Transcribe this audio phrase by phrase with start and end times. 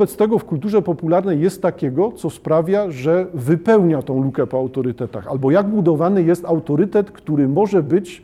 [0.00, 5.26] Wobec tego w kulturze popularnej jest takiego, co sprawia, że wypełnia tą lukę po autorytetach,
[5.26, 8.22] albo jak budowany jest autorytet, który może być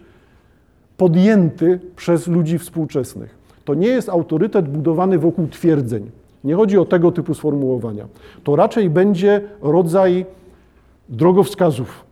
[0.97, 3.35] podjęty przez ludzi współczesnych.
[3.65, 6.11] To nie jest autorytet budowany wokół twierdzeń.
[6.45, 8.07] Nie chodzi o tego typu sformułowania.
[8.45, 10.27] To raczej będzie rodzaj
[11.09, 12.05] drogowskazów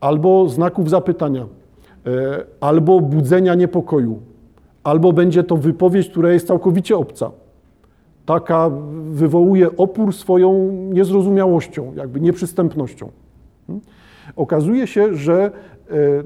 [0.00, 1.46] albo znaków zapytania,
[2.06, 4.18] e, albo budzenia niepokoju,
[4.84, 7.41] albo będzie to wypowiedź, która jest całkowicie obca.
[8.26, 8.70] Taka
[9.10, 13.10] wywołuje opór swoją niezrozumiałością, jakby nieprzystępnością.
[13.66, 13.84] Hmm?
[14.36, 15.50] Okazuje się, że e,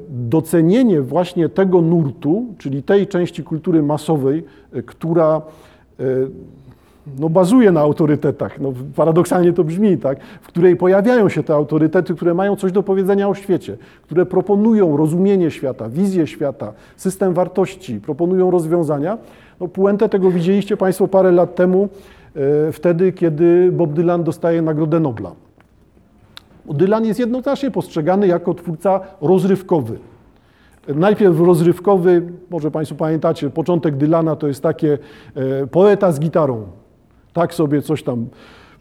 [0.09, 5.43] docenienie właśnie tego nurtu, czyli tej części kultury masowej, e, która
[7.19, 8.61] no, bazuje na autorytetach.
[8.61, 10.21] No, paradoksalnie to brzmi, tak?
[10.41, 14.97] w której pojawiają się te autorytety, które mają coś do powiedzenia o świecie, które proponują
[14.97, 19.19] rozumienie świata, wizję świata, system wartości, proponują rozwiązania.
[19.61, 21.89] No, puentę tego widzieliście Państwo parę lat temu,
[22.69, 25.33] e, wtedy, kiedy Bob Dylan dostaje Nagrodę Nobla.
[26.75, 29.99] Dylan jest jednoznacznie postrzegany jako twórca rozrywkowy.
[30.89, 34.99] Najpierw rozrywkowy, może Państwo pamiętacie, początek Dylana to jest takie
[35.35, 36.67] e, poeta z gitarą,
[37.33, 38.27] tak sobie coś tam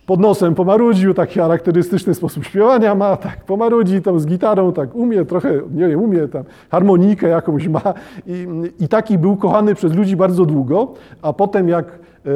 [0.05, 5.25] pod nosem pomarudził, taki charakterystyczny sposób śpiewania ma, tak pomarudzi tam z gitarą, tak umie
[5.25, 7.81] trochę, nie wiem, umie tam harmonikę jakąś ma.
[8.27, 8.47] I,
[8.79, 12.29] i taki był kochany przez ludzi bardzo długo, a potem jak e,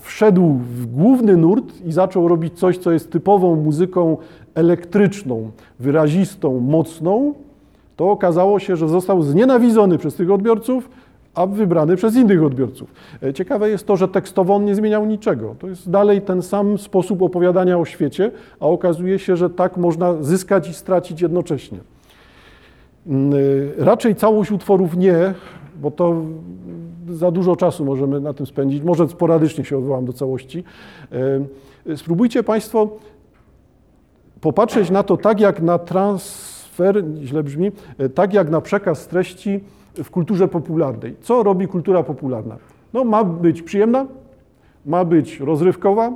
[0.00, 4.16] wszedł w główny nurt i zaczął robić coś, co jest typową muzyką
[4.54, 5.50] elektryczną,
[5.80, 7.34] wyrazistą, mocną,
[7.96, 10.88] to okazało się, że został znienawidzony przez tych odbiorców,
[11.34, 12.94] a wybrany przez innych odbiorców.
[13.22, 15.54] E, ciekawe jest to, że tekstowo on nie zmieniał niczego.
[15.58, 18.30] To jest dalej ten sam sposób opowiadania o świecie,
[18.60, 21.78] a okazuje się, że tak można zyskać i stracić jednocześnie.
[23.06, 25.34] Mm, e, raczej całość utworów nie,
[25.76, 26.22] bo to
[27.08, 28.82] za dużo czasu możemy na tym spędzić.
[28.82, 30.64] Może sporadycznie się odwołam do całości.
[31.86, 32.88] E, spróbujcie Państwo
[34.40, 37.72] popatrzeć na to tak jak na transfer, źle brzmi,
[38.14, 39.60] tak jak na przekaz treści
[39.94, 41.16] w kulturze popularnej.
[41.20, 42.56] Co robi kultura popularna?
[42.92, 44.06] No, ma być przyjemna,
[44.86, 46.12] ma być rozrywkowa,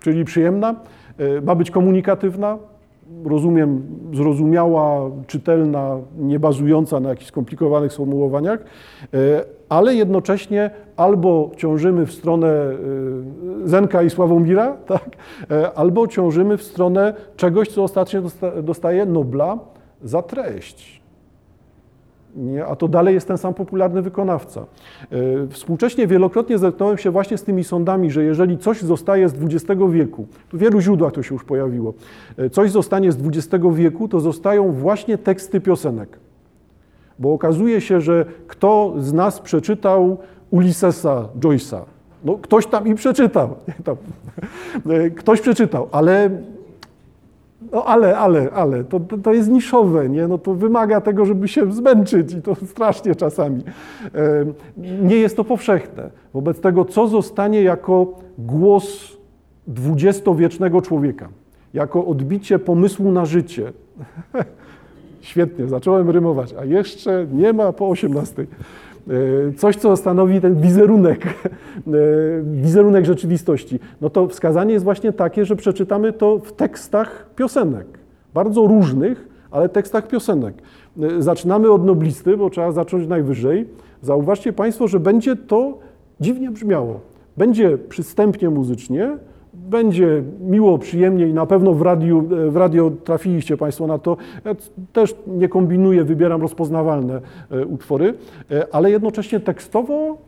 [0.00, 0.74] czyli przyjemna,
[1.18, 2.58] e, ma być komunikatywna,
[3.24, 3.82] rozumiem,
[4.12, 8.60] zrozumiała, czytelna, nie bazująca na jakichś skomplikowanych sformułowaniach,
[9.14, 15.08] e, ale jednocześnie albo ciążymy w stronę e, Zenka i Sławomira, tak?
[15.74, 18.22] albo ciążymy w stronę czegoś, co ostatnio
[18.62, 19.58] dostaje Nobla
[20.02, 21.03] za treść.
[22.36, 22.66] Nie?
[22.66, 24.60] A to dalej jest ten sam popularny wykonawca.
[24.60, 25.16] E,
[25.48, 30.26] współcześnie wielokrotnie zetknąłem się właśnie z tymi sądami, że jeżeli coś zostaje z XX wieku,
[30.52, 31.94] w wielu źródłach to się już pojawiło,
[32.36, 36.18] e, coś zostanie z XX wieku, to zostają właśnie teksty piosenek.
[37.18, 40.18] Bo okazuje się, że kto z nas przeczytał
[40.50, 41.80] Ulyssesa Joyce'a?
[42.24, 43.48] No, ktoś tam i przeczytał.
[44.90, 46.30] E, ktoś przeczytał, ale
[47.74, 50.28] no ale, ale, ale, to, to, jest niszowe, nie?
[50.28, 53.62] No to wymaga tego, żeby się zmęczyć i to strasznie czasami.
[55.02, 56.10] Nie jest to powszechne.
[56.34, 59.16] Wobec tego, co zostanie jako głos
[59.66, 61.28] dwudziestowiecznego człowieka,
[61.74, 63.72] jako odbicie pomysłu na życie.
[65.20, 68.46] Świetnie, zacząłem rymować, a jeszcze nie ma po 18.
[69.08, 71.30] E, coś, co stanowi ten wizerunek, e,
[72.44, 77.86] wizerunek rzeczywistości, no to wskazanie jest właśnie takie, że przeczytamy to w tekstach piosenek,
[78.34, 80.54] bardzo różnych, ale tekstach piosenek.
[81.02, 83.68] E, zaczynamy od noblisty, bo trzeba zacząć najwyżej.
[84.02, 85.78] Zauważcie Państwo, że będzie to
[86.20, 87.00] dziwnie brzmiało.
[87.36, 89.18] Będzie przystępnie muzycznie,
[89.54, 94.16] będzie miło, przyjemnie i na pewno w, radiu, w radio trafiliście Państwo na to.
[94.44, 94.54] Ja
[94.92, 97.20] też nie kombinuję, wybieram rozpoznawalne
[97.50, 98.14] e, utwory,
[98.50, 100.18] e, ale jednocześnie tekstowo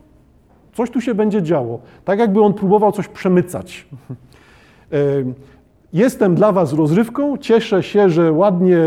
[0.75, 1.81] coś tu się będzie działo.
[2.05, 3.87] Tak jakby on próbował coś przemycać.
[4.93, 4.97] E,
[5.93, 8.79] jestem dla Was rozrywką, cieszę się, że ładnie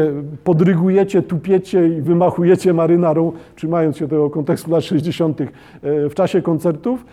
[0.44, 5.39] podrygujecie, tupiecie i wymachujecie marynarą, trzymając się tego kontekstu lat 60.
[5.83, 7.06] w czasie koncertów,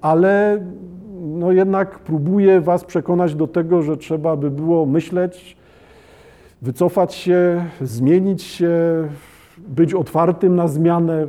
[0.00, 0.60] ale
[1.22, 5.56] no jednak próbuje Was przekonać do tego, że trzeba by było myśleć,
[6.62, 8.72] wycofać się, zmienić się,
[9.58, 11.26] być otwartym na zmianę,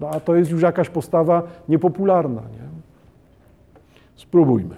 [0.00, 2.40] no, a to jest już jakaś postawa niepopularna.
[2.40, 2.66] Nie?
[4.16, 4.74] Spróbujmy.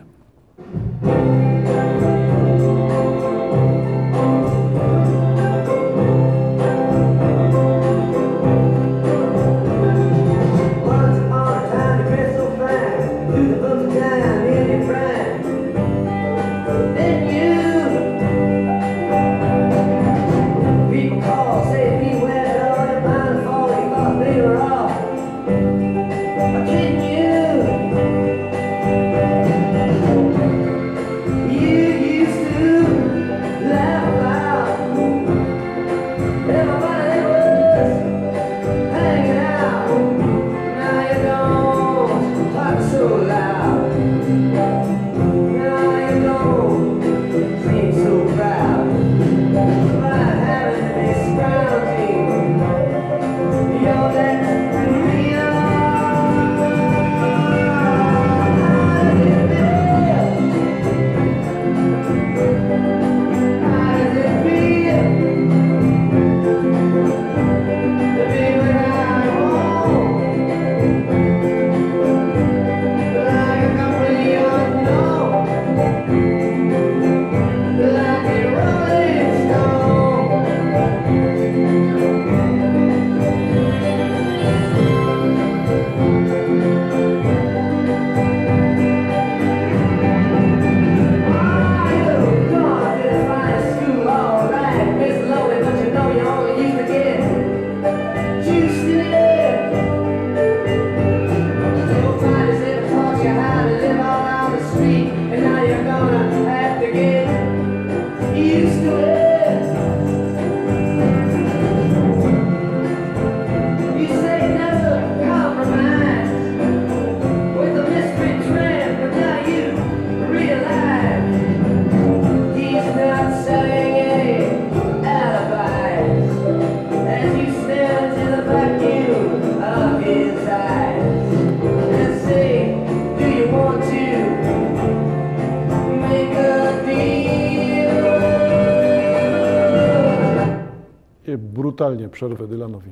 [141.89, 142.91] Brutalnie przerwę Dylanowi.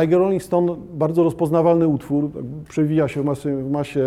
[0.00, 2.30] Like Rolling Stone, bardzo rozpoznawalny utwór,
[2.68, 4.04] przewija się w masie, w masie,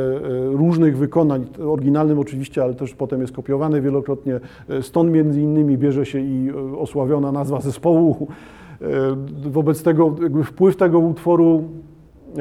[0.51, 4.39] różnych wykonań, oryginalnym oczywiście, ale też potem jest kopiowany wielokrotnie.
[4.81, 8.27] Stąd między innymi bierze się i osławiona nazwa zespołu.
[9.43, 11.63] Wobec tego wpływ tego utworu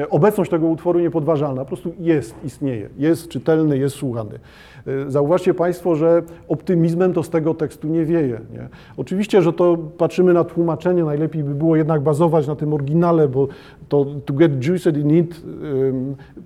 [0.09, 4.39] obecność tego utworu niepodważalna, po prostu jest, istnieje, jest czytelny, jest słuchany.
[4.87, 8.39] E, zauważcie Państwo, że optymizmem to z tego tekstu nie wieje.
[8.53, 8.69] Nie?
[8.97, 13.47] Oczywiście, że to patrzymy na tłumaczenie, najlepiej by było jednak bazować na tym oryginale, bo
[13.89, 15.41] to to get juiced in it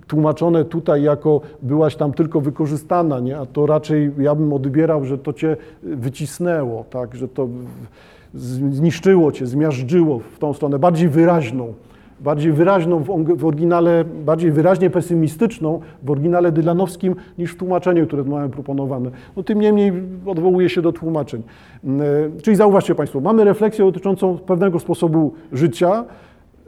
[0.08, 3.38] tłumaczone tutaj jako byłaś tam tylko wykorzystana, nie?
[3.38, 7.16] a to raczej ja bym odbierał, że to cię wycisnęło, tak?
[7.16, 7.48] że to
[8.72, 11.74] zniszczyło cię, zmiażdżyło w tą stronę, bardziej wyraźną
[12.20, 13.04] bardziej wyraźną
[13.38, 19.12] w, oryginale, bardziej wyraźnie pesymistyczną w oryginale dylanowskim niż w tłumaczeniu, które mamy proponowane.
[19.36, 19.94] No, tym niemniej
[20.26, 21.44] odwołuje się do tłumaczeń.
[21.84, 22.02] Mm,
[22.38, 26.06] e, czyli zauważcie Państwo, mamy refleksję dotyczącą pewnego sposobu życia,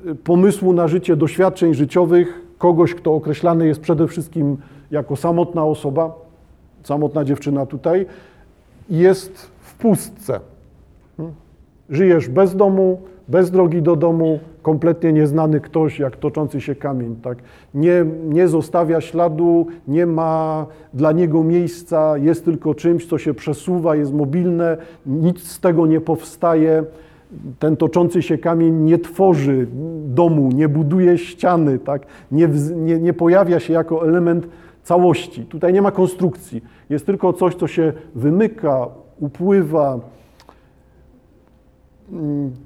[0.06, 4.58] e, pomysłu na życie, doświadczeń życiowych kogoś, kto określany jest przede wszystkim
[4.92, 6.12] jako samotna osoba,
[6.84, 8.06] samotna dziewczyna tutaj,
[8.90, 10.40] jest w pustce.
[11.18, 11.36] Hmm?
[11.90, 17.16] Żyjesz bez domu, bez drogi do domu, kompletnie nieznany ktoś, jak toczący się kamień.
[17.16, 17.38] Tak?
[17.74, 23.96] Nie, nie zostawia śladu, nie ma dla niego miejsca, jest tylko czymś, co się przesuwa,
[23.96, 26.84] jest mobilne, nic z tego nie powstaje.
[27.60, 29.68] Ten toczący się kamień nie tworzy
[30.06, 32.06] domu, nie buduje ściany, tak?
[32.32, 34.48] nie, nie, nie pojawia się jako element
[34.84, 35.46] całości.
[35.46, 36.64] Tutaj nie ma konstrukcji.
[36.90, 38.88] Jest tylko coś, co się wymyka,
[39.20, 40.00] upływa,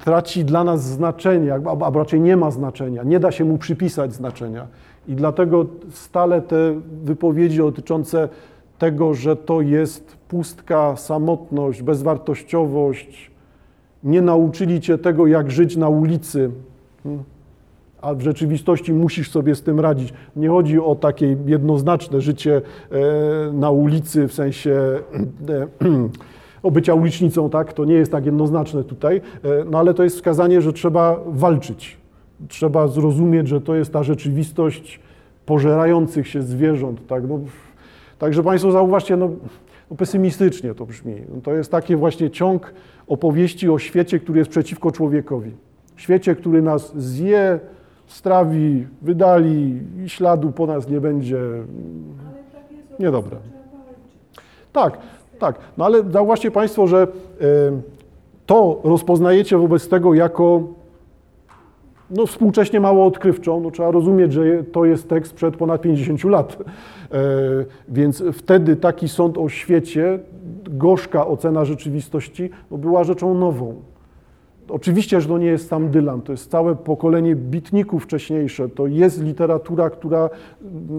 [0.03, 4.67] traci dla nas znaczenie, a raczej nie ma znaczenia, nie da się mu przypisać znaczenia.
[5.07, 8.29] I dlatego stale te wypowiedzi dotyczące
[8.79, 13.31] tego, że to jest pustka, samotność, bezwartościowość,
[14.03, 16.51] nie nauczyli cię tego, jak żyć na ulicy,
[17.03, 17.23] hmm,
[18.01, 20.13] a w rzeczywistości musisz sobie z tym radzić.
[20.35, 24.79] Nie chodzi o takie jednoznaczne życie e, na ulicy w sensie
[26.63, 29.21] e, o bycia ulicznicą, tak, to nie jest tak jednoznaczne tutaj, e,
[29.71, 31.97] no ale to jest wskazanie, że trzeba walczyć.
[32.47, 34.99] Trzeba zrozumieć, że to jest ta rzeczywistość
[35.45, 37.39] pożerających się zwierząt, tak, no,
[38.23, 39.29] Także Państwo zauważcie, no,
[39.91, 41.15] no pesymistycznie to brzmi.
[41.35, 42.73] No, to jest taki właśnie ciąg
[43.07, 45.51] opowieści o świecie, który jest przeciwko człowiekowi.
[45.95, 47.59] Świecie, który nas zje,
[48.07, 51.39] strawi, wydali i śladu po nas nie będzie.
[52.53, 53.37] Tak Niedobre.
[54.73, 54.97] Tak,
[55.43, 57.07] tak, no ale zauważcie Państwo, że
[58.45, 60.63] to rozpoznajecie wobec tego jako
[62.09, 63.61] no, współcześnie mało odkrywczą.
[63.61, 66.57] No, trzeba rozumieć, że to jest tekst przed ponad 50 lat.
[67.11, 67.19] E,
[67.89, 70.19] więc wtedy taki sąd o świecie,
[70.63, 73.75] gorzka ocena rzeczywistości, no, była rzeczą nową.
[74.73, 79.23] Oczywiście, że to nie jest sam Dylan, to jest całe pokolenie bitników wcześniejsze, to jest
[79.23, 80.29] literatura, która,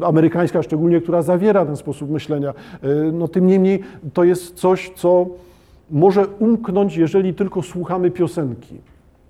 [0.02, 2.54] amerykańska szczególnie, która zawiera ten sposób myślenia.
[2.82, 3.80] E, no tym niemniej
[4.12, 5.26] to jest coś, co
[5.90, 8.74] może umknąć, jeżeli tylko słuchamy piosenki.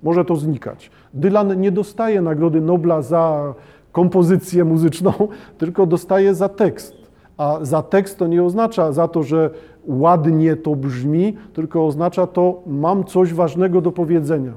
[0.02, 0.90] Może to znikać.
[1.14, 3.54] Dylan nie dostaje Nagrody Nobla za
[3.92, 5.12] kompozycję muzyczną,
[5.58, 6.94] tylko dostaje za tekst.
[7.36, 9.50] A za tekst to nie oznacza za to, że
[9.86, 14.52] ładnie to brzmi, tylko oznacza to, mam coś ważnego do powiedzenia.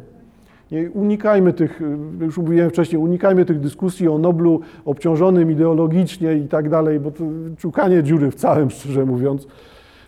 [0.72, 1.81] Nie, unikajmy tych,
[2.22, 7.24] już mówiłem wcześniej, unikajmy tych dyskusji o Noblu obciążonym ideologicznie i tak dalej, bo to
[7.57, 9.48] czukanie dziury w całym, szczerze mówiąc.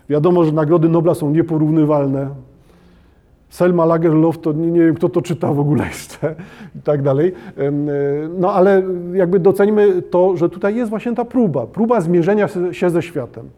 [0.08, 2.28] Wiadomo, że nagrody Nobla są nieporównywalne.
[3.48, 6.34] Selma Lagerlof, to nie, nie wiem, kto to czyta w ogóle jeszcze
[6.78, 7.32] i tak dalej.
[8.38, 8.82] No ale
[9.14, 13.48] jakby docenimy to, że tutaj jest właśnie ta próba, próba zmierzenia się ze światem.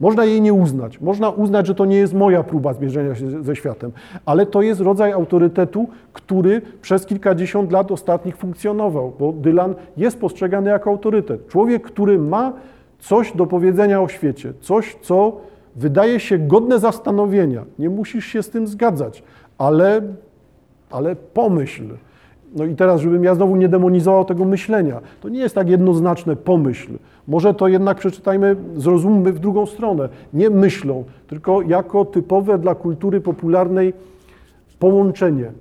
[0.00, 1.00] Można jej nie uznać.
[1.00, 3.92] Można uznać, że to nie jest moja próba zmierzenia się ze światem,
[4.26, 10.70] ale to jest rodzaj autorytetu, który przez kilkadziesiąt lat ostatnich funkcjonował, bo Dylan jest postrzegany
[10.70, 11.48] jako autorytet.
[11.48, 12.52] Człowiek, który ma
[12.98, 15.36] coś do powiedzenia o świecie, coś, co
[15.76, 17.64] wydaje się godne zastanowienia.
[17.78, 19.22] Nie musisz się z tym zgadzać,
[19.58, 20.02] ale,
[20.90, 21.84] ale pomyśl.
[22.56, 26.36] No i teraz, żebym ja znowu nie demonizował tego myślenia, to nie jest tak jednoznaczne
[26.36, 26.92] pomyśl.
[27.28, 30.08] Może to jednak przeczytajmy, zrozummy w drugą stronę.
[30.34, 33.92] Nie myślą, tylko jako typowe dla kultury popularnej
[34.78, 35.52] połączenie.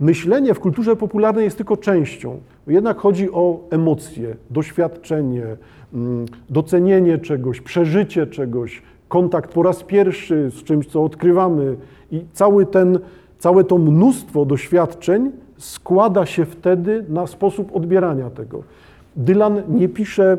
[0.00, 2.38] Myślenie w kulturze popularnej jest tylko częścią.
[2.66, 5.44] Jednak chodzi o emocje, doświadczenie,
[5.94, 11.76] mm, docenienie czegoś, przeżycie czegoś, kontakt po raz pierwszy z czymś, co odkrywamy.
[12.10, 12.98] I cały ten,
[13.38, 18.62] całe to mnóstwo doświadczeń składa się wtedy na sposób odbierania tego.
[19.16, 20.38] Dylan nie pisze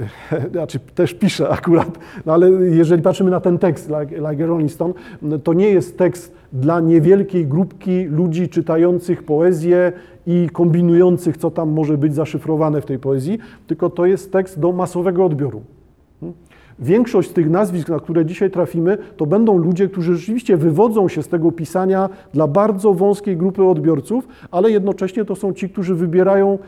[0.52, 4.94] znaczy też pisze akurat, no ale jeżeli patrzymy na ten tekst, like, like Rolling Stone,
[5.44, 9.92] to nie jest tekst dla niewielkiej grupki ludzi czytających poezję
[10.26, 14.72] i kombinujących, co tam może być zaszyfrowane w tej poezji, tylko to jest tekst do
[14.72, 15.62] masowego odbioru.
[16.78, 21.22] Większość z tych nazwisk, na które dzisiaj trafimy, to będą ludzie, którzy rzeczywiście wywodzą się
[21.22, 26.58] z tego pisania dla bardzo wąskiej grupy odbiorców, ale jednocześnie to są ci, którzy wybierają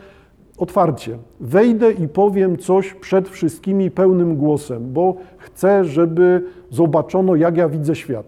[0.58, 1.18] otwarcie.
[1.40, 7.94] Wejdę i powiem coś przed wszystkimi pełnym głosem, bo chcę, żeby zobaczono, jak ja widzę
[7.94, 8.26] świat.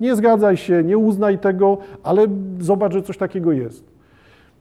[0.00, 2.26] Nie zgadzaj się, nie uznaj tego, ale
[2.60, 3.97] zobacz, że coś takiego jest.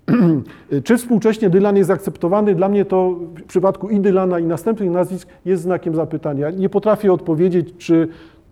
[0.83, 2.55] Czy współcześnie Dylan jest akceptowany?
[2.55, 6.49] Dla mnie to w przypadku i Dylana, i następnych nazwisk jest znakiem zapytania.
[6.49, 8.07] Nie potrafię odpowiedzieć, czy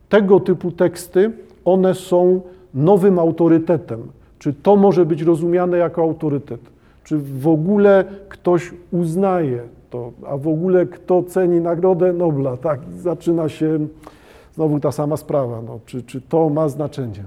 [0.09, 1.31] tego typu teksty,
[1.65, 2.41] one są
[2.73, 4.01] nowym autorytetem.
[4.39, 6.61] Czy to może być rozumiane jako autorytet?
[7.03, 9.59] Czy w ogóle ktoś uznaje
[9.89, 12.57] to, a w ogóle kto ceni Nagrodę Nobla?
[12.57, 13.87] Tak, zaczyna się
[14.55, 15.61] znowu ta sama sprawa.
[15.61, 17.23] No, czy, czy to ma znaczenie?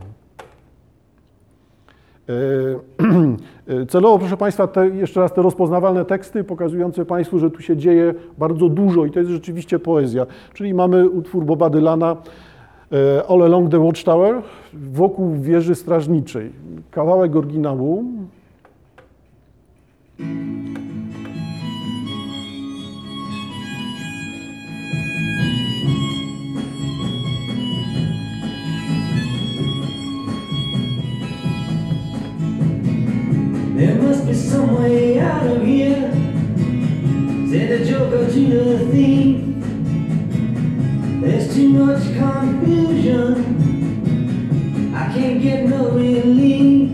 [3.69, 7.77] E, celowo, proszę Państwa, te, jeszcze raz te rozpoznawalne teksty pokazujące Państwu, że tu się
[7.77, 10.27] dzieje bardzo dużo i to jest rzeczywiście poezja.
[10.55, 12.17] Czyli mamy utwór Boba Dylana
[12.93, 14.43] e, All Along the Watchtower
[14.75, 16.53] wokół wieży strażniczej.
[16.91, 18.05] Kawałek oryginału.
[34.19, 36.11] Must be some way out of here.
[37.51, 39.45] Said the joker to the thief.
[41.23, 43.45] There's too much confusion.
[44.95, 46.88] I can't get no relief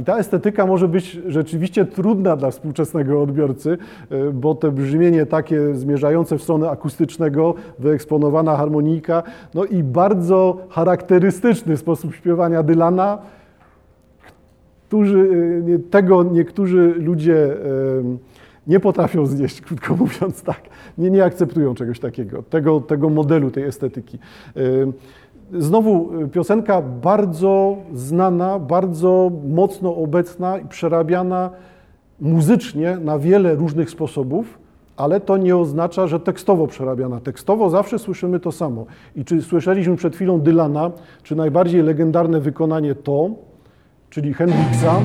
[0.00, 3.78] i ta estetyka może być rzeczywiście trudna dla współczesnego odbiorcy,
[4.12, 9.22] y, bo te brzmienie takie zmierzające w stronę akustycznego, wyeksponowana harmonika,
[9.54, 13.18] no i bardzo charakterystyczny sposób śpiewania Dylana,
[14.88, 15.28] którzy,
[15.64, 17.56] nie- tego niektórzy ludzie y,
[18.66, 20.60] nie potrafią znieść, krótko mówiąc tak.
[20.98, 24.18] Nie, nie akceptują czegoś takiego, tego, tego modelu, tej estetyki.
[25.58, 31.50] Znowu y, piosenka bardzo znana, bardzo mocno obecna i przerabiana
[32.20, 34.58] muzycznie na wiele różnych sposobów,
[34.96, 37.20] ale to nie oznacza, że tekstowo przerabiana.
[37.20, 38.86] Tekstowo zawsze słyszymy to samo.
[39.16, 40.90] I czy słyszeliśmy przed chwilą Dylana,
[41.22, 43.30] czy najbardziej legendarne wykonanie to,
[44.10, 45.04] czyli Hendrixa,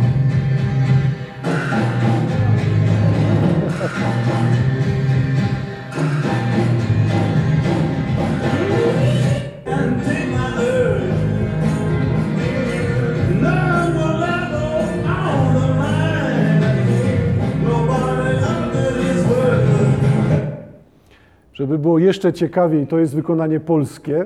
[21.55, 24.25] żeby było jeszcze ciekawiej, to jest wykonanie polskie.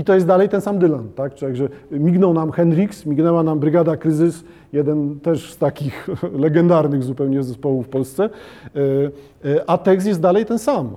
[0.00, 1.34] I to jest dalej ten sam Dylan, tak?
[1.34, 6.08] Także mignął nam Hendrix, mignęła nam Brygada Kryzys, jeden też z takich
[6.44, 8.30] legendarnych zupełnie zespołów w Polsce, e,
[9.50, 10.90] e, a tekst jest dalej ten sam.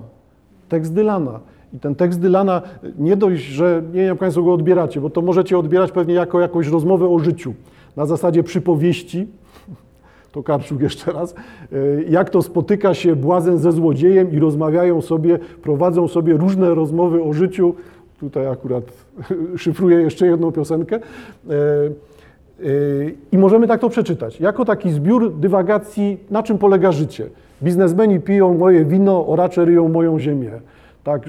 [0.68, 1.40] tekst Dylana.
[1.72, 2.62] I ten tekst Dylana
[2.98, 6.40] nie dość, że nie wiem, jak Państwo go odbieracie, bo to możecie odbierać pewnie jako
[6.40, 7.54] jakąś rozmowę o życiu.
[7.96, 9.26] Na zasadzie przypowieści,
[10.32, 11.34] to Karczuk jeszcze raz,
[12.08, 17.32] jak to spotyka się błazen ze złodziejem i rozmawiają sobie, prowadzą sobie różne rozmowy o
[17.32, 17.74] życiu.
[18.20, 18.84] Tutaj akurat
[19.56, 20.96] szyfruję jeszcze jedną piosenkę.
[20.96, 24.40] Y, y, I możemy tak to przeczytać.
[24.40, 27.26] Jako taki zbiór dywagacji, na czym polega życie.
[27.62, 30.50] Biznesmeni piją moje wino, oracze ryją moją ziemię.
[31.04, 31.22] Tak,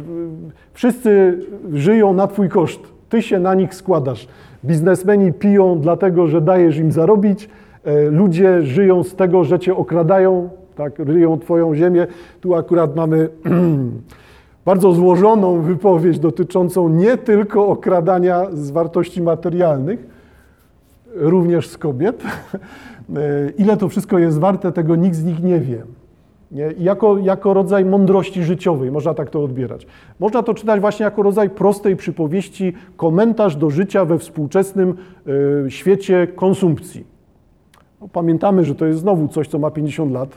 [0.74, 1.40] wszyscy
[1.74, 2.80] żyją na twój koszt.
[3.10, 4.28] Ty się na nich składasz.
[4.66, 7.50] Biznesmeni piją dlatego, że dajesz im zarobić.
[7.84, 12.08] E, Ludzie żyją z tego, że cię okradają, tak, ryją twoją ziemię.
[12.42, 13.30] Tu akurat mamy
[14.66, 20.08] bardzo złożoną wypowiedź dotyczącą nie tylko okradania z wartości materialnych,
[21.16, 22.24] również z kobiet.
[23.16, 25.84] E, Ile to wszystko jest warte, tego nikt z nich nie wie.
[26.52, 26.74] Nie?
[26.78, 29.88] Jako, jako rodzaj mądrości życiowej, można tak to odbierać.
[30.20, 34.94] Można to czytać właśnie jako rodzaj prostej przypowieści, komentarz do życia we współczesnym
[35.66, 37.06] e, świecie konsumpcji.
[38.02, 40.30] No, pamiętamy, że to jest znowu coś, co ma 50 lat,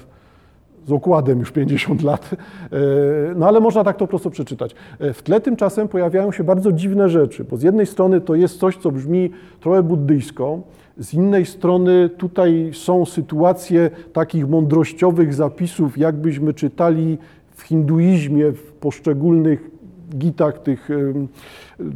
[0.89, 2.31] z okładem już 50 lat,
[2.73, 4.75] E, no ale można tak to prosto przeczytać.
[4.99, 8.59] E, W tle tymczasem pojawiają się bardzo dziwne rzeczy, bo z jednej strony to jest
[8.59, 10.61] coś, co brzmi trochę buddyjsko,
[10.99, 17.19] z innej strony tutaj są sytuacje takich mądrościowych zapisów, jakbyśmy czytali
[17.51, 19.71] w hinduizmie, w poszczególnych
[20.19, 20.89] gitach, tych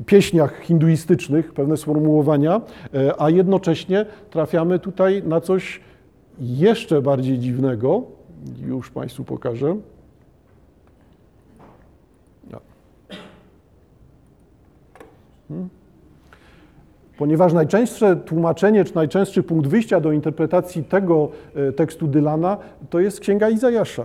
[0.06, 2.60] pieśniach hinduistycznych, pewne sformułowania,
[2.94, 5.80] e, a jednocześnie trafiamy tutaj na coś
[6.40, 8.02] jeszcze bardziej dziwnego.
[8.66, 9.76] Już Państwu pokażę.
[15.48, 15.68] Hmm.
[17.18, 22.56] Ponieważ najczęstsze tłumaczenie, czy najczęstszy punkt wyjścia do interpretacji tego e, tekstu Dylana
[22.90, 24.04] to jest Księga Izajasza.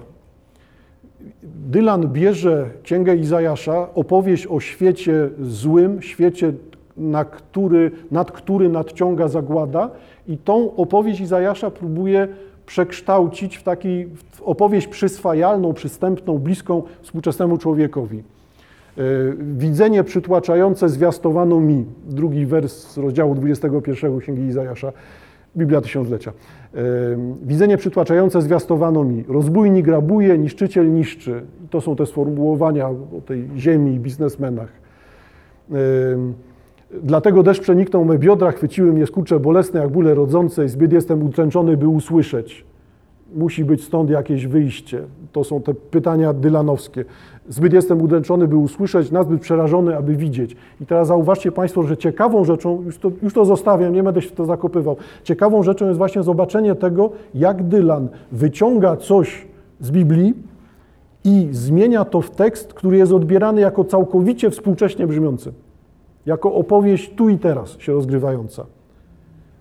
[1.43, 6.54] Dylan bierze Księgę Izajasza, opowieść o świecie złym, świecie,
[6.97, 9.89] na który, nad który nadciąga zagłada
[10.28, 12.28] i tą opowieść Izajasza próbuje
[12.67, 18.17] przekształcić w taki w opowieść przyswajalną, przystępną, bliską współczesnemu człowiekowi.
[18.97, 19.01] E,
[19.39, 21.86] Widzenie przytłaczające zwiastowano mi.
[22.10, 24.91] Drugi wers z rozdziału 21 Księgi Izajasza,
[25.58, 26.32] Biblia Tysiąclecia.
[26.32, 26.82] E,
[27.43, 29.23] Widzenie przytłaczające zwiastowano mi.
[29.27, 31.41] Rozbójnik grabuje, niszczyciel niszczy.
[31.69, 34.69] To są te sformułowania o tej ziemi i biznesmenach.
[36.91, 41.78] Dlatego deszcz przeniknął me biodra, chwyciły mnie skurcze bolesne jak bóle rodzące zbyt jestem utręczony,
[41.78, 42.65] by usłyszeć.
[43.36, 45.02] Musi być stąd jakieś wyjście.
[45.32, 47.06] To są te pytania dylanowskie.
[47.50, 50.56] Zbyt jestem udręczony, by usłyszeć, nazbyt przerażony, aby widzieć.
[50.82, 54.30] I teraz zauważcie Państwo, że ciekawą rzeczą, już to, już to zostawiam, nie będę się
[54.30, 59.47] w to zakopywał, ciekawą rzeczą jest właśnie zobaczenie tego, jak Dylan wyciąga coś
[59.80, 60.34] z Biblii
[61.23, 65.54] i zmienia to w tekst, który jest odbierany jako całkowicie współcześnie brzmiący.
[66.27, 68.65] Jako opowieść tu i teraz się rozgrywająca.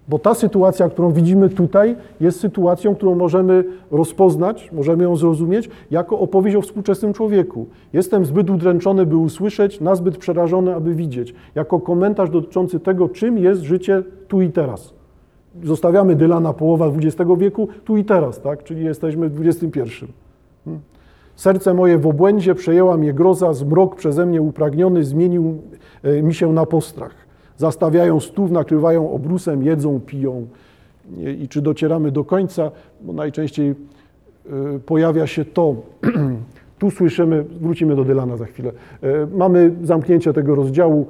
[0.09, 6.19] Bo ta sytuacja, którą widzimy tutaj, jest sytuacją, którą możemy rozpoznać, możemy ją zrozumieć jako
[6.19, 7.67] opowieść o współczesnym człowieku.
[7.93, 11.35] Jestem zbyt udręczony, by usłyszeć, nazbyt przerażony, aby widzieć.
[11.55, 14.95] Jako komentarz dotyczący tego, czym jest życie tu i teraz.
[15.65, 18.65] Zostawiamy Dylana połowa XX wieku, tu i teraz, tak?
[18.65, 20.07] czyli jesteśmy w XXI.
[21.37, 25.63] Serce moje w obłędzie, przejęła mnie groza, zmrok przeze mnie upragniony zmienił
[26.03, 27.15] e, mi się na postrach.
[27.57, 30.47] Zastawiają stów, nakrywają obrusem, jedzą, piją.
[31.39, 32.71] I czy docieramy do końca?
[33.01, 33.75] Bo najczęściej e,
[34.87, 35.75] pojawia się to,
[36.79, 38.73] tu słyszymy, wrócimy do Dylana za chwilę,
[39.03, 41.07] E, mamy zamknięcie tego rozdziału.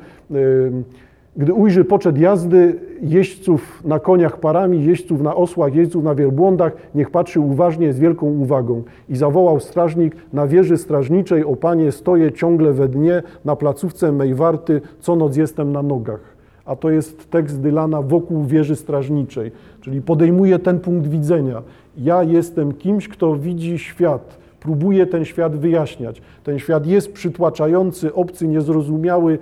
[1.37, 7.11] Gdy ujrzy poczet jazdy jeźdźców na koniach parami, jeźdźców na osłach, jeźdźców na wielbłądach, niech
[7.11, 8.83] patrzy uważnie z wielką uwagą.
[9.09, 14.35] I zawołał strażnik na wieży strażniczej, o panie, stoję ciągle we dnie, na placówce mej
[14.35, 16.20] warty, co noc jestem na nogach.
[16.64, 21.62] A to jest tekst Dylana wokół wieży strażniczej, czyli podejmuje ten punkt widzenia.
[21.99, 26.22] Ja jestem kimś, kto widzi świat, próbuje ten świat wyjaśniać.
[26.44, 29.38] Ten świat jest przytłaczający, obcy, niezrozumiały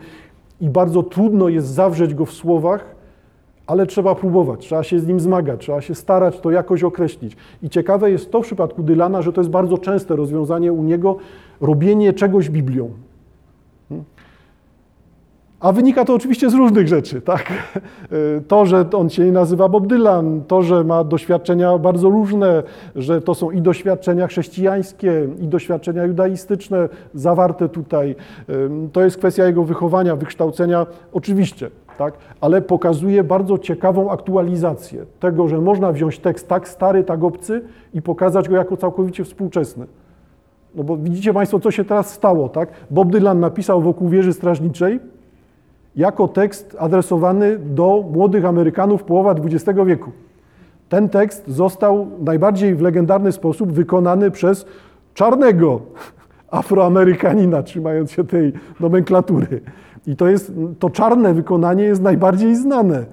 [0.60, 2.94] i bardzo trudno jest zawrzeć go w słowach,
[3.66, 7.36] ale trzeba próbować, trzeba się z nim zmagać, trzeba się starać to jakoś określić.
[7.62, 11.16] I ciekawe jest to w przypadku Dylana, że to jest bardzo częste rozwiązanie u niego,
[11.60, 12.90] robienie czegoś Biblią.
[15.64, 17.52] A wynika to oczywiście z różnych rzeczy, tak?
[18.48, 22.62] To, że on się nazywa Bob Dylan, to, że ma doświadczenia bardzo różne,
[22.96, 28.16] że to są i doświadczenia chrześcijańskie, i doświadczenia judaistyczne zawarte tutaj.
[28.92, 32.14] To jest kwestia jego wychowania, wykształcenia, oczywiście, tak?
[32.40, 37.62] Ale pokazuje bardzo ciekawą aktualizację tego, że można wziąć tekst tak stary, tak obcy
[37.94, 39.86] i pokazać go jako całkowicie współczesny.
[40.74, 42.68] No bo widzicie Państwo, co się teraz stało, tak?
[42.90, 45.13] Bob Dylan napisał wokół wieży strażniczej
[45.96, 50.10] jako tekst adresowany do młodych Amerykanów połowa XX wieku.
[50.88, 54.66] Ten tekst został najbardziej w legendarny sposób wykonany przez
[55.14, 55.80] czarnego
[56.50, 59.60] Afroamerykanina, trzymając się tej nomenklatury.
[60.06, 63.04] I to jest, to czarne wykonanie jest najbardziej znane.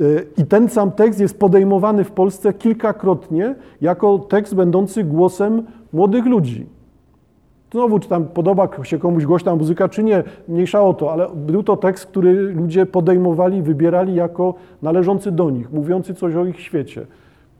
[0.00, 5.62] Y, I ten sam tekst jest podejmowany w Polsce kilkakrotnie jako tekst będący głosem
[5.92, 6.66] młodych ludzi.
[7.72, 11.62] Znowu, czy tam podoba się komuś głośna muzyka, czy nie, mniejsza o to, ale był
[11.62, 17.06] to tekst, który ludzie podejmowali, wybierali jako należący do nich, mówiący coś o ich świecie.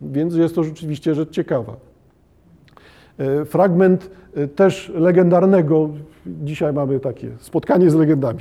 [0.03, 1.77] Więc jest to rzeczywiście rzecz ciekawa.
[3.19, 5.89] E, Fragment e, też legendarnego,
[6.27, 8.41] dzisiaj mamy takie spotkanie z legendami,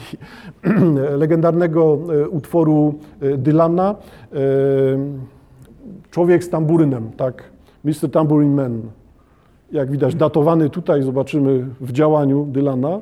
[1.24, 2.94] legendarnego e, utworu
[3.38, 3.96] Dylana,
[6.12, 7.44] Człowiek z tamburynem, tak,
[7.84, 8.12] Mr.
[8.12, 8.82] Tambourine Man.
[9.72, 13.02] Jak widać, datowany tutaj, zobaczymy w działaniu Dylana.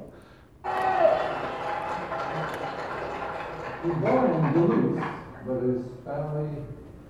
[3.84, 5.02] He was born in Duluth,
[5.48, 6.50] but his family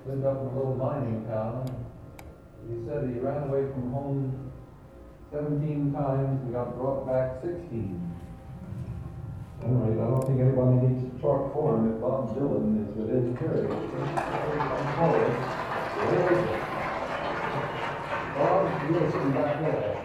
[0.07, 1.65] lived up in a little mining town.
[2.67, 4.31] He said he ran away from home
[5.31, 7.99] 17 times and got brought back 16.
[9.63, 13.37] All right, I don't think anybody needs a short form if Bob Dylan is within
[13.39, 13.71] hearing.
[18.87, 20.04] 没有这么干过。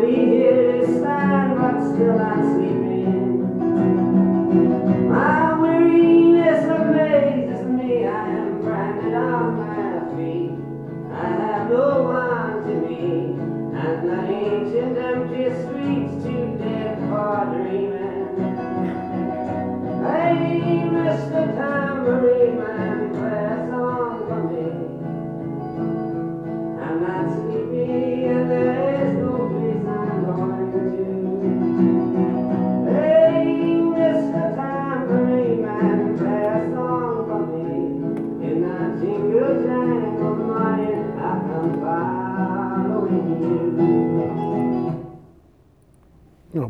[0.00, 2.79] be here to stand, but still I sleep.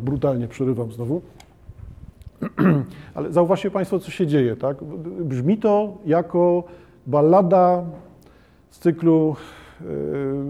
[0.01, 1.21] Brutalnie przerywam znowu.
[3.15, 4.83] Ale zauważcie Państwo, co się dzieje, tak?
[5.23, 6.63] Brzmi to jako
[7.07, 7.83] ballada
[8.69, 9.35] z cyklu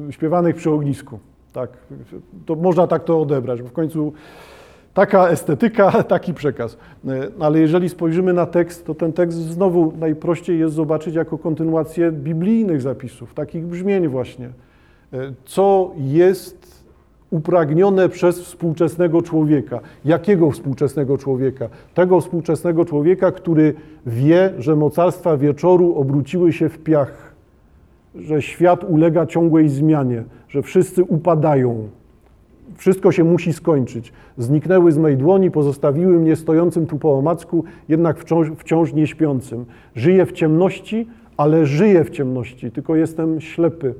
[0.10, 1.20] e, śpiewanych przy ognisku.
[1.54, 1.70] Tak,
[2.46, 4.14] to można tak to odebrać, bo w końcu
[4.94, 6.78] taka estetyka, taki przekaz.
[7.08, 12.12] E, Ale jeżeli spojrzymy na tekst, to ten tekst znowu najprościej jest zobaczyć jako kontynuację
[12.12, 14.50] biblijnych zapisów, takich brzmień właśnie.
[15.14, 16.81] E, Co jest
[17.32, 19.80] upragnione przez współczesnego człowieka.
[20.06, 21.70] Jakiego współczesnego człowieka?
[21.94, 23.74] Tego współczesnego człowieka, który
[24.06, 27.34] wie, że mocarstwa wieczoru obróciły się w piach,
[28.16, 31.88] że świat ulega ciągłej zmianie, że wszyscy upadają,
[32.78, 34.14] Wszystko się musi skończyć.
[34.38, 39.66] Zniknęły z mej dłoni, pozostawiły mnie stojącym tu po omacku, jednak wciąż, wciąż nie śpiącym.
[39.96, 43.94] Żyję w ciemności, ale żyję w ciemności, tylko jestem ślepy.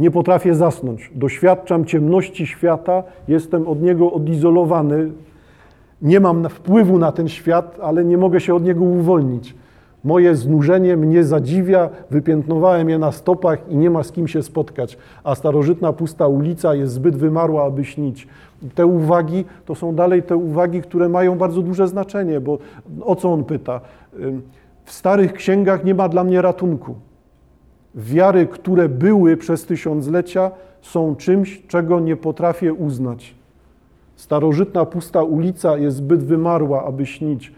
[0.00, 1.10] Nie potrafię zasnąć.
[1.14, 5.10] Doświadczam ciemności świata, jestem od niego odizolowany.
[6.02, 9.54] Nie mam wpływu na ten świat, ale nie mogę się od niego uwolnić.
[10.04, 14.98] Moje znużenie mnie zadziwia, wypiętnowałem je na stopach i nie ma z kim się spotkać,
[15.24, 18.28] a starożytna pusta ulica jest zbyt wymarła, aby śnić.
[18.74, 22.58] Te uwagi to są dalej te uwagi, które mają bardzo duże znaczenie, bo
[23.00, 23.80] o co on pyta?
[24.84, 26.94] W starych księgach nie ma dla mnie ratunku.
[27.94, 30.50] Wiary, które były przez tysiąclecia,
[30.82, 33.34] są czymś, czego nie potrafię uznać.
[34.16, 37.52] Starożytna pusta ulica jest zbyt wymarła, aby śnić.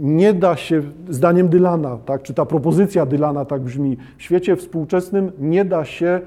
[0.00, 5.32] Nie da się, zdaniem Dylana, tak, czy ta propozycja Dylana tak brzmi, w świecie współczesnym
[5.38, 6.20] nie da się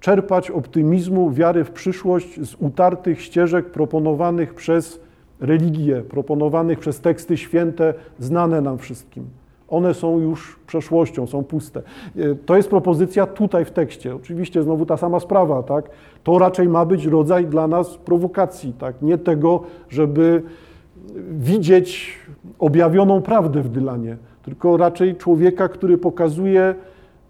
[0.00, 5.00] czerpać optymizmu, wiary w przyszłość z utartych ścieżek proponowanych przez
[5.40, 9.41] religię, proponowanych przez teksty święte, znane nam wszystkim.
[9.72, 11.82] One są już przeszłością, są puste.
[12.16, 14.16] E, To jest propozycja tutaj w tekście.
[14.16, 15.90] Oczywiście znowu ta sama sprawa, tak?
[16.24, 19.02] To raczej ma być rodzaj dla nas prowokacji, tak?
[19.02, 20.42] Nie tego, żeby
[21.30, 22.18] widzieć
[22.58, 26.74] objawioną prawdę w Dylanie, tylko raczej człowieka, który pokazuje,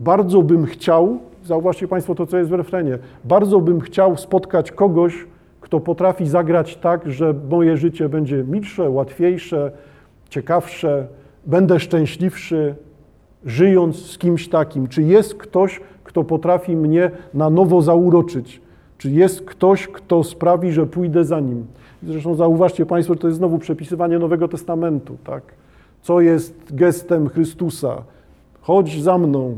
[0.01, 5.27] bardzo bym chciał, zauważcie Państwo to, co jest w refrenie, bardzo bym chciał spotkać kogoś,
[5.61, 9.73] kto potrafi zagrać tak, że moje życie będzie milsze, łatwiejsze,
[10.29, 11.07] ciekawsze,
[11.47, 12.75] będę szczęśliwszy,
[13.45, 14.89] żyjąc z kimś takim.
[14.89, 18.61] Czy jest ktoś, kto potrafi mnie na nowo zauroczyć?
[18.99, 21.67] Czy jest ktoś, kto sprawi, że pójdę za nim?
[22.03, 25.17] Zresztą zauważcie Państwo, że to jest znowu przepisywanie Nowego Testamentu.
[25.25, 25.43] Tak?
[26.03, 28.03] Co jest gestem Chrystusa?
[28.61, 29.55] Chodź za mną.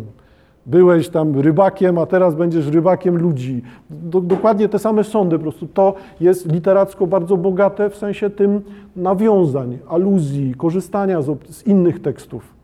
[0.66, 3.62] Byłeś tam rybakiem, a teraz będziesz rybakiem ludzi.
[3.90, 8.60] Do, dokładnie te same sądy, po prostu to jest literacko bardzo bogate w sensie tym
[8.96, 12.54] nawiązań, aluzji, korzystania z, z innych tekstów.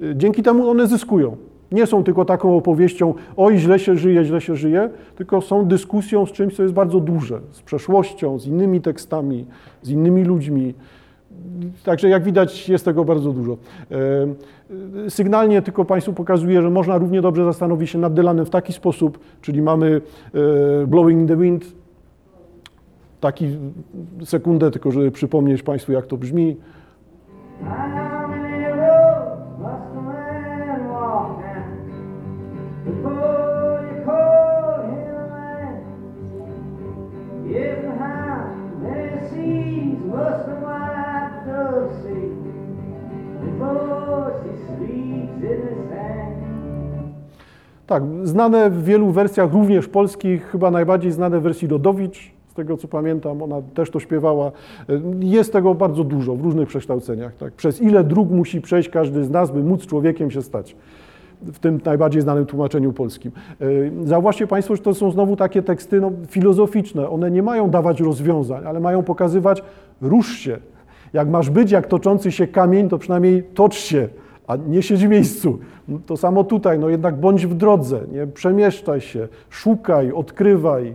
[0.00, 1.36] Y, Dzięki temu one zyskują.
[1.72, 6.26] Nie są tylko taką opowieścią, oj, źle się żyje, źle się żyje, tylko są dyskusją
[6.26, 9.46] z czymś, co jest bardzo duże, z przeszłością, z innymi tekstami,
[9.82, 10.74] z innymi ludźmi.
[11.84, 13.56] Także jak widać, jest tego bardzo dużo.
[13.90, 18.72] E, Sygnalnie tylko Państwu pokazuję, że można równie dobrze zastanowić się nad Dylanem w taki
[18.72, 20.00] sposób, czyli mamy
[20.82, 21.64] e, Blowing in the Wind,
[23.20, 23.58] taki
[24.24, 26.56] sekundę, tylko żeby przypomnieć Państwu, jak to brzmi.
[27.64, 28.46] A man
[40.16, 40.75] walk
[47.86, 52.76] Tak, znane w wielu wersjach, również polskich, chyba najbardziej znane w wersji Rodowicz, z tego
[52.76, 54.52] co pamiętam, ona też to śpiewała.
[55.20, 57.36] Jest tego bardzo dużo w różnych przekształceniach.
[57.36, 57.52] Tak?
[57.52, 60.76] Przez ile dróg musi przejść każdy z nas, by móc człowiekiem się stać?
[61.42, 63.32] W tym najbardziej znanym tłumaczeniu polskim.
[63.60, 67.10] E, Zauważcie Państwo, że to są znowu takie teksty no, filozoficzne.
[67.10, 69.62] One nie mają dawać rozwiązań, ale mają pokazywać,
[70.00, 70.58] rusz się.
[71.16, 74.08] Jak masz być jak toczący się kamień, to przynajmniej tocz się,
[74.46, 75.58] a nie siedź w miejscu.
[76.06, 78.26] To samo tutaj, no jednak bądź w drodze, nie?
[78.26, 80.94] przemieszczaj się, szukaj, odkrywaj.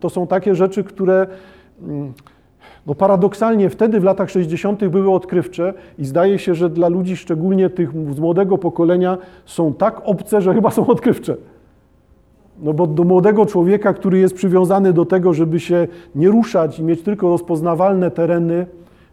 [0.00, 1.26] To są takie rzeczy, które
[1.82, 2.12] mm,
[2.86, 4.84] no paradoksalnie wtedy w latach 60.
[4.84, 10.00] były odkrywcze i zdaje się, że dla ludzi, szczególnie tych z młodego pokolenia, są tak
[10.04, 11.36] obce, że chyba są odkrywcze.
[12.62, 16.82] No bo do młodego człowieka, który jest przywiązany do tego, żeby się nie ruszać i
[16.82, 18.66] mieć tylko rozpoznawalne tereny,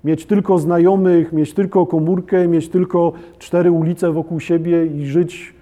[0.04, 5.54] mieć tylko znajomych, mieć tylko komórkę, mieć tylko cztery ulice wokół siebie i żyć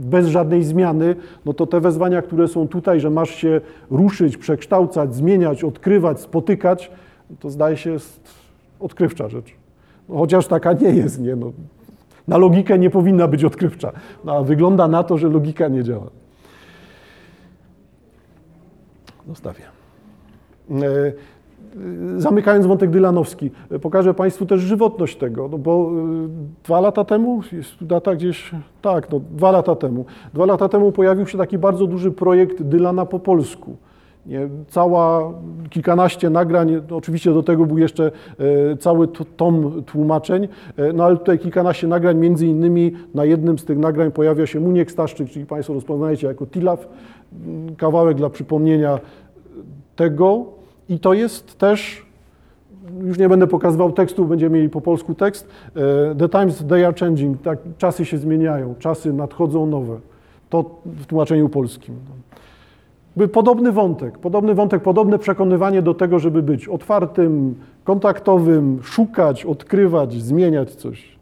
[0.00, 3.60] bez żadnej zmiany, no to te wezwania, które są tutaj, że masz się
[3.90, 6.90] ruszyć, przekształcać, zmieniać, odkrywać, spotykać,
[7.40, 8.20] to zdaje się jest
[8.80, 9.54] odkrywcza rzecz.
[10.08, 11.36] No, chociaż taka nie jest, nie?
[11.36, 11.52] No,
[12.28, 13.92] na logikę nie powinna być odkrywcza,
[14.24, 16.10] no, a wygląda na to, że logika nie działa.
[19.28, 19.64] Zostawię.
[21.74, 26.28] E, Zamykając wątek dylanowski, e, pokażę Państwu też żywotność tego, no bo e,
[26.64, 28.50] dwa lata temu, jest data gdzieś,
[28.82, 33.06] tak, no dwa lata temu, dwa lata temu pojawił się taki bardzo duży projekt Dylana
[33.06, 33.76] po polsku.
[34.26, 35.32] Nie, cała,
[35.70, 38.10] kilkanaście nagrań, oczywiście do tego był jeszcze
[38.78, 40.48] cały tom tłumaczeń,
[40.94, 44.90] no ale tutaj kilkanaście nagrań, między innymi na jednym z tych nagrań pojawia się Muniek
[44.90, 46.88] Staszczyk, czyli Państwo rozpoznajecie jako Tilaf,
[47.46, 48.98] m, kawałek dla przypomnienia
[49.96, 50.46] tego
[50.88, 52.06] i to jest też,
[53.04, 56.94] już nie będę pokazywał tekstu, będziemy mieli po polsku tekst, e, The times they are
[57.00, 59.98] changing, tak, czasy się zmieniają, czasy nadchodzą nowe.
[60.50, 61.94] To w tłumaczeniu polskim.
[63.16, 70.12] By podobny wątek, podobny wątek, podobne przekonywanie do tego, żeby być otwartym, kontaktowym, szukać, odkrywać,
[70.22, 71.13] zmieniać coś.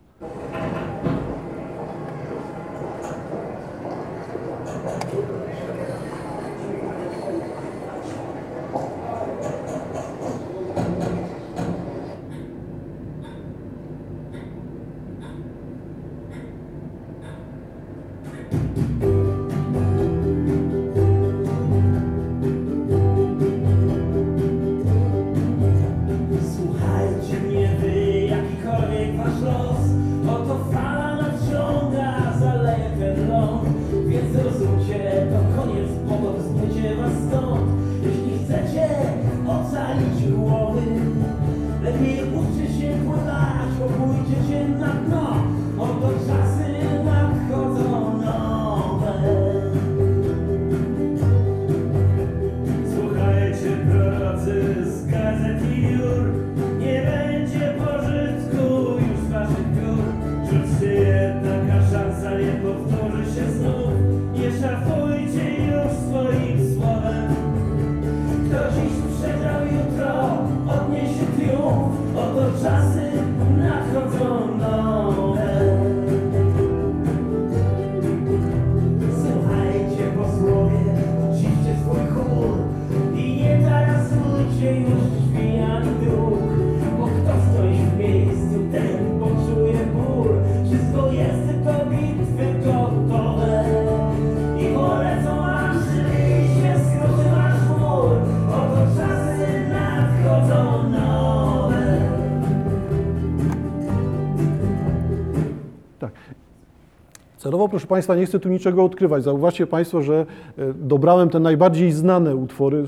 [107.43, 109.23] Celowo, proszę Państwa, nie chcę tu niczego odkrywać.
[109.23, 110.27] Zauważcie Państwo, że
[110.59, 112.85] e, dobrałem te najbardziej znane utwory.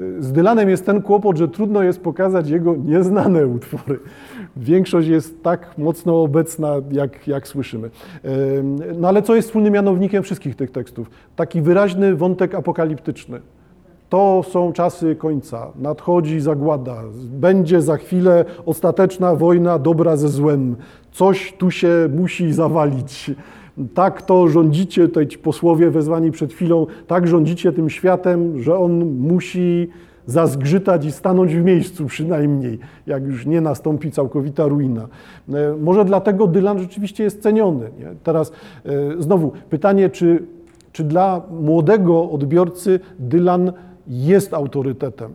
[0.00, 3.98] E, Z Dylanem jest ten kłopot, że trudno jest pokazać jego nieznane utwory.
[4.56, 7.90] Większość jest tak mocno obecna, jak, jak słyszymy.
[8.96, 11.10] No ale co jest wspólnym mianownikiem wszystkich tych tekstów?
[11.36, 13.40] Taki wyraźny wątek apokaliptyczny.
[14.08, 15.66] To są czasy końca.
[15.78, 17.02] Nadchodzi zagłada.
[17.30, 20.76] Będzie za chwilę ostateczna wojna dobra ze złem.
[21.12, 23.30] Coś tu się musi zawalić.
[23.94, 29.04] Tak to rządzicie, tutaj ci posłowie wezwani przed chwilą, tak rządzicie tym światem, że on
[29.04, 29.88] musi
[30.26, 35.08] zazgrzytać i stanąć w miejscu przynajmniej, jak już nie nastąpi całkowita ruina.
[35.48, 37.90] E, Może dlatego Dylan rzeczywiście jest ceniony.
[37.98, 38.06] Nie?
[38.22, 38.52] Teraz
[38.84, 40.42] e, znowu pytanie, czy
[40.92, 43.72] czy dla młodego odbiorcy Dylan
[44.08, 45.32] jest autorytetem?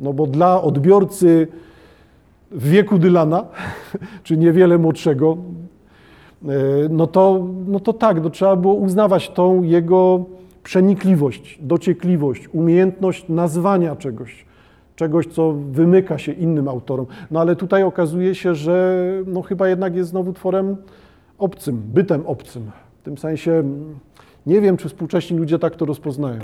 [0.00, 1.48] No bo dla odbiorcy
[2.50, 3.44] w wieku Dylana,
[4.24, 5.36] czy niewiele młodszego,
[6.44, 6.48] e,
[6.90, 10.24] no to, no to tak, no trzeba było uznawać tą jego
[10.62, 14.46] przenikliwość, dociekliwość, umiejętność nazwania czegoś,
[14.96, 17.06] czegoś, co wymyka się innym autorom.
[17.30, 20.76] No ale tutaj okazuje się, że no chyba jednak jest znowu tworem
[21.38, 22.70] obcym, bytem obcym.
[23.00, 23.98] W tym sensie mm,
[24.46, 26.40] nie wiem, czy współcześni ludzie tak to rozpoznają.